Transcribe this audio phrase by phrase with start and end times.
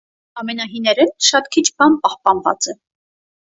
[0.43, 2.79] Ամենահիներէն շատ քիչ բան պահպանուած է։